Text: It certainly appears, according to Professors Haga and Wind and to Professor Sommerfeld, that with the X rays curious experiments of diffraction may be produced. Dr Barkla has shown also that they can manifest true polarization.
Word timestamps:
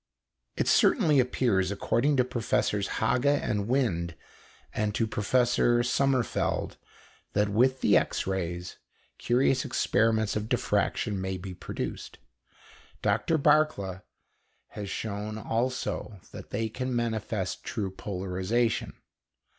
It 0.57 0.67
certainly 0.67 1.19
appears, 1.19 1.69
according 1.69 2.17
to 2.17 2.23
Professors 2.23 2.87
Haga 2.97 3.39
and 3.43 3.67
Wind 3.67 4.15
and 4.73 4.95
to 4.95 5.05
Professor 5.05 5.83
Sommerfeld, 5.83 6.77
that 7.33 7.49
with 7.49 7.81
the 7.81 7.97
X 7.97 8.25
rays 8.25 8.77
curious 9.19 9.63
experiments 9.63 10.35
of 10.35 10.49
diffraction 10.49 11.21
may 11.21 11.37
be 11.37 11.53
produced. 11.53 12.17
Dr 13.03 13.37
Barkla 13.37 14.01
has 14.69 14.89
shown 14.89 15.37
also 15.37 16.19
that 16.31 16.49
they 16.49 16.67
can 16.67 16.95
manifest 16.95 17.63
true 17.63 17.91
polarization. 17.91 18.93